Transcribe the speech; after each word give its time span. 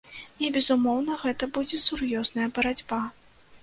І 0.45 0.49
безумоўна, 0.55 1.19
гэта 1.25 1.51
будзе 1.59 1.83
сур'ёзная 1.87 2.53
барацьба. 2.61 3.05